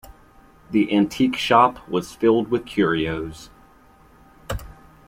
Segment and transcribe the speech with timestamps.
[0.71, 3.51] The antique shop was filled with curios.